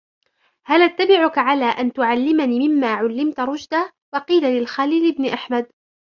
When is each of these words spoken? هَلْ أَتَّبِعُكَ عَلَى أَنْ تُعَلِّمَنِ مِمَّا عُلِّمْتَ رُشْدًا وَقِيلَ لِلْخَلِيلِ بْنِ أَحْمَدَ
هَلْ 0.65 0.81
أَتَّبِعُكَ 0.81 1.37
عَلَى 1.37 1.65
أَنْ 1.65 1.93
تُعَلِّمَنِ 1.93 2.49
مِمَّا 2.49 2.87
عُلِّمْتَ 2.93 3.39
رُشْدًا 3.39 3.91
وَقِيلَ 4.13 4.43
لِلْخَلِيلِ 4.43 5.15
بْنِ 5.15 5.25
أَحْمَدَ 5.25 5.67